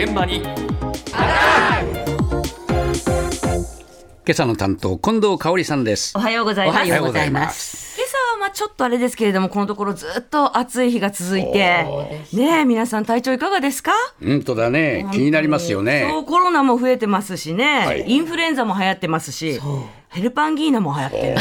[0.00, 0.36] 現場に。
[0.36, 0.46] 今
[4.30, 6.12] 朝の担当近藤香織さんです。
[6.16, 7.87] おはようございます。
[8.58, 11.86] ちょっとあれですけれども、このところずっと暑い日が続いて、
[12.32, 13.92] ねえ、皆さん体調いかがですか？
[14.20, 15.06] 本当だね。
[15.12, 18.04] 気になりますよそねう、コロナも増えてますしね、はい。
[18.10, 19.60] インフルエンザも流行ってますし、
[20.08, 21.36] ヘルパンギーナも流行って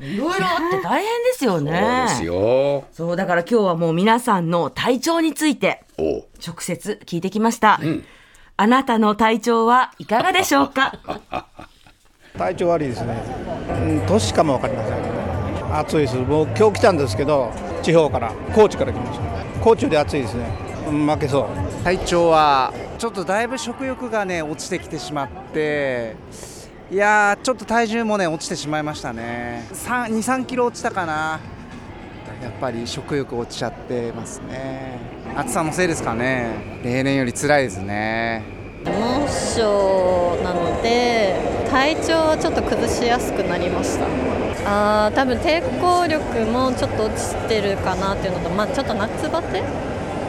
[0.00, 0.06] る。
[0.06, 2.06] いろいろあって大変ですよね。
[2.08, 2.84] そうですよ。
[2.90, 6.24] そう、だから今日はもう皆さんの体調について直
[6.60, 7.80] 接聞いてきました。
[8.56, 10.94] あなたの体調はいかがでしょうか？
[12.38, 13.14] 体調悪いですね、
[13.68, 15.31] うん、年かも分かりません
[15.72, 16.16] 暑いです。
[16.16, 17.50] もう今日来たんですけど
[17.82, 19.24] 地方から高知から来ました。
[19.60, 20.46] 高知より暑いですね、
[20.88, 21.84] うん負けそう。
[21.84, 26.16] 体調はちょっとだいぶ食欲がね落ちてきてしまって
[26.90, 29.66] いやーちょっと体重もね落ちてしまいましたね。
[29.70, 31.40] 23キロ落ちたかな。
[32.42, 34.98] やっぱり食欲落ちちゃってますね。
[35.36, 36.80] 暑さのせいですかね。
[36.82, 38.42] 例年より辛いですね。
[38.84, 41.36] 猛暑なので
[41.70, 44.06] 体調はちょっと崩しやすくなりました
[44.64, 49.62] あー多分抵抗力もちょっと落ちてるかなっていうのと、まあ、ちょっと夏バテっ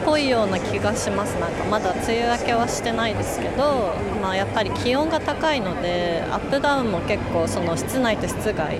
[0.04, 1.38] ぽいような気がします。
[1.40, 8.78] なんかまだ梅雨明けはしてないですけど、まあ、やっぱり気温が高いのでアップダウンも結構その室内と室外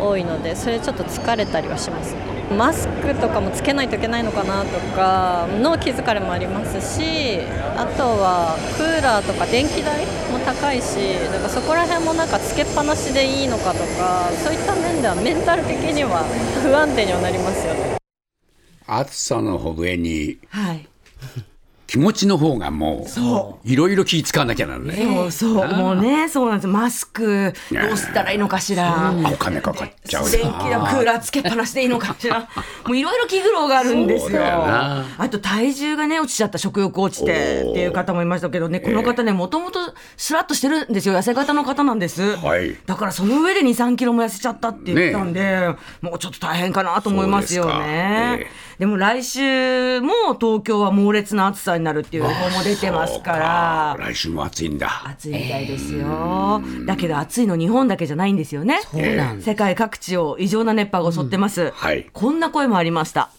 [0.00, 2.34] 多いのでそれちょっと疲れたりはしますね。
[2.56, 7.40] マスクとかもつけないといけないのかなとかの気疲れもありますし
[7.76, 10.04] あとはクーラーとか電気代
[10.44, 10.96] 高いし
[11.32, 16.24] だからそこら辺もなんかつけっぱなしでいいのかとかそういった面ではメンタル的には
[16.62, 17.96] 不安定にはなりますよね。
[18.86, 20.86] 暑さの上にはい。
[21.94, 26.66] 気持ちの方がもういろいろ気使わなきゃならないそうそう、もうね、そうなんです。
[26.66, 29.14] マスク、どうしたらいいのかしら。
[29.32, 32.48] お金かかっちゃう電気だ、クーラーつけっぱなしでいいのかしら。
[32.84, 34.42] もういろいろ気苦労があるんですよ。
[34.42, 39.78] あと体重がね、落ちちゃった、食欲落ちてっていう方もいましたけどね、この方ね、もともと
[40.16, 41.14] スラッとしてるんですよ。
[41.14, 42.36] 痩せ型の方なんです。
[42.38, 45.68] はいだからその上で2、3キロも痩せちゃったって言ったんで、
[46.00, 48.48] もうちょっと大変かなと思いますよね。
[48.78, 53.96] でも来週も東京は猛烈な暑さになるっていう予報も出てますから。
[53.98, 56.62] 来週も暑いんだ暑いみたいですよ。
[56.86, 58.80] だけど暑いの日本だけじゃないんですよね。
[59.40, 61.70] 世界各地を異常な熱波が襲ってます。
[61.70, 63.30] はいこんな声もありました。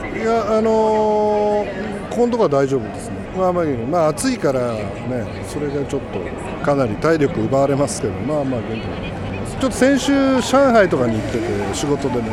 [0.00, 9.16] いや、あのー、ここのところは大丈夫ですね、まあまあ、まあ、暑いからね、それがちょっとかなり体力奪われますけど、まあまあ、元気に
[9.60, 10.12] ちょっと先週、
[10.42, 12.30] 上海とかに行ってて、仕事でね、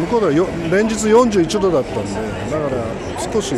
[0.00, 2.12] 向こうではよ連日41度だったんで、
[2.50, 3.54] だから少し、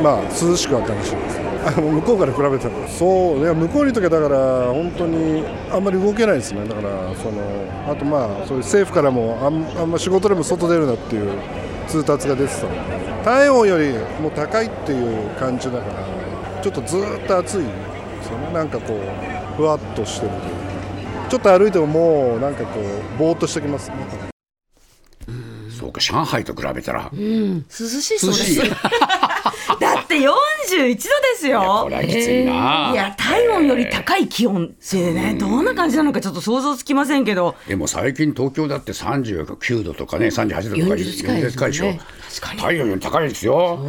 [0.00, 1.40] まあ、涼しくは楽しいです。
[1.80, 3.94] 向こうから比べたらそういや向こうにい。
[3.94, 6.36] る時はだから本当にあんまり動けない。
[6.36, 7.40] ですねだからその
[7.88, 8.60] あとまあそうい。
[8.60, 11.22] う政府からもあんあんま仕事でも外出るなってい。
[11.22, 11.30] う
[11.86, 14.66] 通達が出てたので体温よりも高い。
[14.66, 15.26] ってい。
[15.26, 17.58] う感じだからちょっとずっと暑い。
[17.58, 17.64] で
[18.22, 20.38] すよねなんかこうふわっとしてるとい。
[20.38, 21.72] うかちょっと歩い。
[21.72, 24.31] てももうなんかこうぼーっとしてきますね
[25.82, 27.10] そうか上海と比べたら。
[27.12, 28.60] 涼しいそうです。
[28.60, 28.70] 涼しい。
[29.80, 31.00] だって41度で
[31.36, 31.80] すよ。
[31.82, 32.90] これはきついな。
[32.92, 37.56] いや体温より高い気温ってね、どんな感じなのかちょっと想像つきませんけど。
[37.66, 41.66] でも最近東京だって39度とかね38度とか40近いですよね。
[41.66, 42.52] 40でしょ。
[42.56, 43.80] 太陽より高いですよ。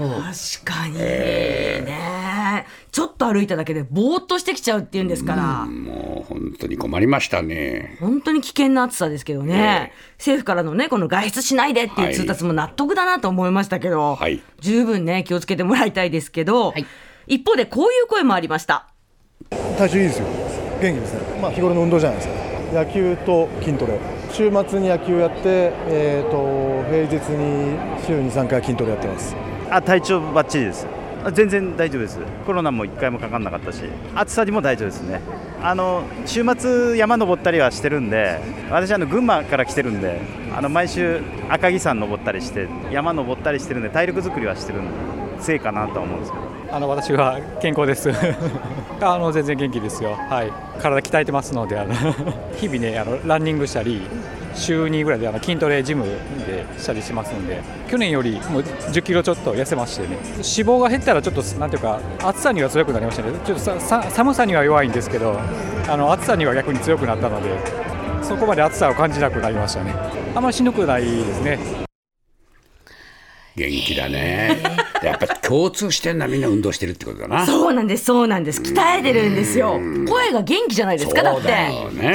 [0.63, 2.65] 確かに、ね。
[2.91, 7.97] ちょっと歩いただけでぼーっとしてきちゃうっていうんですから、もう本当に困りましたね。
[7.99, 14.41] 本当に危険な暑さですけどね、政府からのねこの外出しないでっていう通達も納得だなと思いましたけど、はい。
[14.59, 16.73] 十分ね気をつけてもらいたいですけど、
[17.27, 18.87] 一方でこういう声もありました。
[19.77, 20.27] 体調いいですよ。
[20.81, 21.39] 元気ですね。
[21.41, 22.33] まあ日頃の運動じゃないですか。
[22.73, 23.99] 野球と筋トレ。
[24.31, 29.35] 週末に野球やって、えー、と平日に週に3回筋トレやってます。
[29.69, 30.87] あ体調ばっちりです。
[30.87, 33.83] あ全然大丈夫ですコロナも1回もかかんなかったし
[34.15, 35.21] 暑さにも大丈夫ですね
[35.61, 38.39] あの週末山登ったりはしてるんで
[38.69, 40.21] 私あの群馬から来てるんで
[40.55, 48.09] あの毎週赤城山登ったりして山登ったりしてるんで体力作りはしてるんでせいかなとは思うんですけどあの私は健康です。
[48.99, 50.17] あの全然元気ですよ。
[50.27, 50.51] はい。
[50.81, 51.93] 体鍛えてますので、あの
[52.55, 54.01] 日々ねあのランニングしたり、
[54.55, 56.05] 週2ぐらいであの筋トレジム
[56.45, 60.15] でしたりしますので、去年よりもう10キロちょっと痩せましてね。
[60.17, 63.31] 脂肪が減ったらちょっとなんていうか暑さには強くなりましたね。
[63.45, 65.39] ちょっとささ寒さには弱いんですけど、
[65.87, 67.49] あの暑さには逆に強くなったので、
[68.21, 69.93] そこまで暑さを感じなくなりましたね。
[70.35, 71.59] あんまりしんどくないですね。
[73.55, 74.63] 元気だね
[75.07, 77.45] やっぱ共通してんのはみんな運動してるってことだな。
[77.45, 78.61] そうなんです、そうなんです。
[78.61, 79.79] 鍛えてるんですよ。
[80.07, 81.47] 声が元気じゃないですか、だって。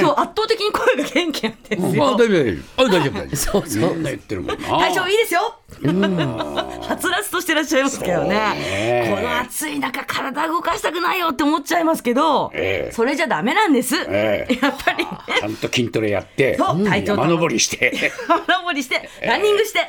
[0.00, 2.16] そう圧倒的に声が元気なんですあよ。
[2.16, 2.82] 大丈夫大丈夫。
[2.82, 3.36] あ大丈夫大丈夫。
[3.36, 3.94] そうそう。
[3.94, 4.68] みんな言ってるもんな。
[4.68, 5.54] 体調いいですよ。
[5.80, 9.14] はつらつとしてらっしゃいますけどね。
[9.14, 12.92] この暑暑い中体動かしたくないよって思っちゃいますけど、ええ。
[12.92, 13.96] それじゃダメなんです。
[14.08, 14.58] ええ。
[14.62, 15.04] やっぱり。
[15.04, 18.12] ねちゃんと筋トレやって、体調山登りして。
[18.28, 19.80] 山登りしてランニングして、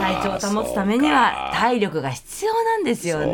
[0.00, 3.32] 体調を保つためには体力が必要なんですよね。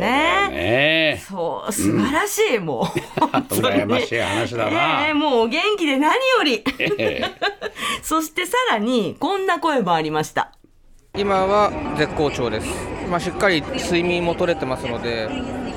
[0.49, 1.23] ね。
[1.27, 5.07] そう素晴らしい、もう本当にね羨ましい話だな。
[5.07, 6.63] ええもうお元気で何より。
[6.97, 7.25] ええ。
[8.01, 10.51] そしてさらにこんな声もありました。
[11.17, 12.67] 今は絶好調です、
[13.09, 15.27] まあ、しっかり睡眠も取れてますので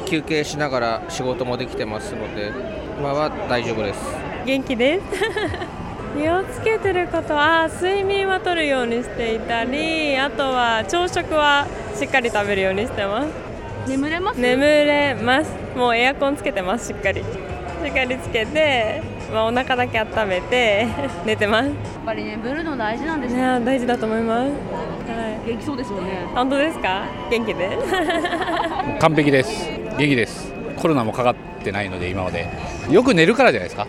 [0.04, 2.52] 休憩しながら仕事もできてますので
[2.98, 4.00] 今は大丈夫です。
[4.44, 5.79] 元気です
[6.16, 13.28] 気をつけてることは睡眠はとるようにしていたりあとは朝食はしっかり食べるようにしてます。
[13.88, 14.40] 眠れます？
[14.40, 15.50] 眠れます。
[15.76, 17.20] もうエアコンつけてますしっかり。
[17.20, 17.24] し
[17.88, 19.02] っかりつけて、
[19.32, 20.86] まあ、お腹だけ温めて
[21.24, 21.66] 寝てます。
[21.68, 21.74] やっ
[22.04, 23.42] ぱり眠るの大事なんですね。
[23.64, 26.26] 大事だと思います、はい、元気そうですよね。
[26.34, 27.04] 本当ですか？
[27.30, 27.78] 元気で？
[29.00, 29.70] 完璧です。
[29.96, 30.52] 元気です。
[30.76, 32.46] コロナもかかってないので今まで。
[32.90, 33.86] よく寝るからじゃないですか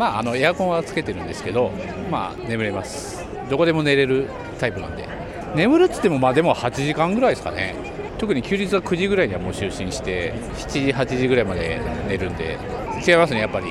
[0.00, 1.70] まああのエアコンはつけてるんですけど
[2.10, 3.22] まあ眠れます。
[3.50, 5.06] どこでも寝れるタイプなんで。
[5.54, 7.74] 眠るっつってもまあでも8時間ぐらいですかね。
[8.16, 12.58] 特に休日は9時ぐらいにはもう就寝して7時8時ぐらいまで寝るんで。
[13.06, 13.66] 違いますねやっぱり。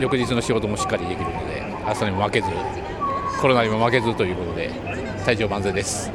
[0.00, 1.62] 翌日の仕事もしっかりできるので。
[1.86, 2.48] 朝にも負けず
[3.40, 4.70] コロナにも負けずということで
[5.24, 6.10] 体調万全です。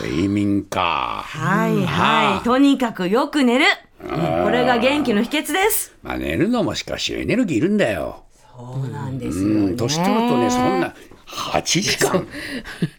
[0.00, 1.22] 睡眠か。
[1.26, 2.44] はいはい。
[2.44, 3.66] とにかくよく寝る。
[4.00, 5.94] これが元気の秘訣です。
[6.02, 8.24] まあ寝るのもしかしエネルギーいるんだよ。
[8.56, 9.54] そうなんですよね。
[9.66, 10.94] うん、年取るとね、そんな
[11.26, 12.26] 8時間。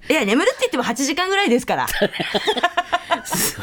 [0.09, 1.87] いや眠るって言っても8時間ぐらいですから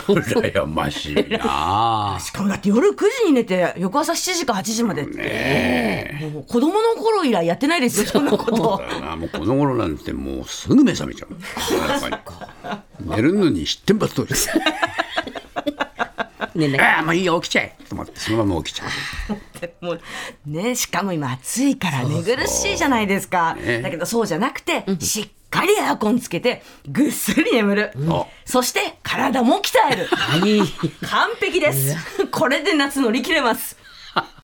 [0.06, 2.18] 羨ましいな。
[2.20, 8.82] しかもだって夜9時に寝て翌朝7時か8時までって、もう子供の頃以来やってないですよそんなこと。
[9.16, 11.28] もうこの頃なんてもうすぐ目覚めちゃう。
[13.00, 14.28] 寝るのに知ってんばっとり。
[16.78, 18.90] ああもういいよ起きちゃえと思ってそのまま起きちゃう。
[19.84, 20.00] もう
[20.46, 23.54] ねしかも今暑いから寝苦しいじゃないですか。
[23.54, 30.08] ねだけどそうじゃなくて、しっかりエアコンつけてぐっすり眠る、おそして体も鍛える、
[31.02, 31.94] 完璧です。
[32.30, 33.76] これで夏乗り切れます